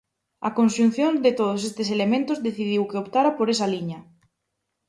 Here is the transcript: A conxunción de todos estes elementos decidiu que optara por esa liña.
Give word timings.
A 0.47 0.49
conxunción 0.57 1.13
de 1.25 1.31
todos 1.39 1.61
estes 1.69 1.87
elementos 1.95 2.43
decidiu 2.47 2.81
que 2.89 2.99
optara 3.03 3.31
por 3.37 3.47
esa 3.53 3.67
liña. 3.73 3.99